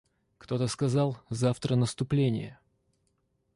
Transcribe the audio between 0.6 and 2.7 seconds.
сказал:— Завтра наступление.